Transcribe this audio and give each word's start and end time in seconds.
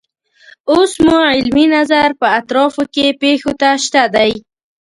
اوس 0.71 0.91
مو 1.05 1.17
علمي 1.33 1.65
نظر 1.75 2.07
په 2.19 2.27
اطرافو 2.39 2.83
کې 2.93 3.05
پیښو 3.21 3.51
ته 3.61 3.69
شته 3.85 4.03
دی. 4.15 4.31